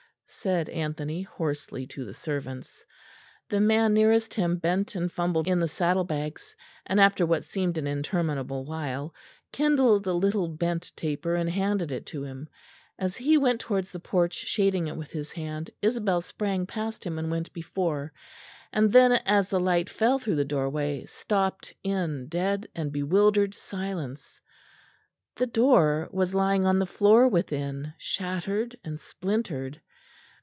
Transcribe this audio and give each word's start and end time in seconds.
said 0.33 0.69
Anthony 0.69 1.23
hoarsely 1.23 1.85
to 1.87 2.05
the 2.05 2.13
servants. 2.13 2.85
The 3.49 3.59
man 3.59 3.93
nearest 3.93 4.33
him 4.33 4.55
bent 4.59 4.95
and 4.95 5.11
fumbled 5.11 5.45
in 5.45 5.59
the 5.59 5.67
saddle 5.67 6.05
bags, 6.05 6.55
and 6.85 7.01
after 7.01 7.25
what 7.25 7.43
seemed 7.43 7.77
an 7.77 7.85
interminable 7.85 8.63
while 8.63 9.13
kindled 9.51 10.07
a 10.07 10.13
little 10.13 10.47
bent 10.47 10.89
taper 10.95 11.35
and 11.35 11.49
handed 11.49 11.91
it 11.91 12.05
to 12.07 12.23
him. 12.23 12.47
As 12.97 13.17
he 13.17 13.37
went 13.37 13.59
towards 13.59 13.91
the 13.91 13.99
porch 13.99 14.33
shading 14.33 14.87
it 14.87 14.95
with 14.95 15.11
his 15.11 15.33
hand, 15.33 15.69
Isabel 15.81 16.21
sprang 16.21 16.65
past 16.65 17.03
him 17.05 17.19
and 17.19 17.29
went 17.29 17.51
before; 17.51 18.13
and 18.71 18.93
then, 18.93 19.11
as 19.11 19.49
the 19.49 19.59
light 19.59 19.89
fell 19.89 20.17
through 20.17 20.37
the 20.37 20.45
doorway, 20.45 21.03
stopped 21.05 21.73
in 21.83 22.27
dead 22.29 22.69
and 22.73 22.93
bewildered 22.93 23.53
silence. 23.53 24.39
The 25.35 25.45
door 25.47 26.07
was 26.09 26.33
lying 26.33 26.65
on 26.65 26.79
the 26.79 26.85
floor 26.87 27.27
within, 27.27 27.93
shattered 27.97 28.77
and 28.85 28.97
splintered. 28.97 29.81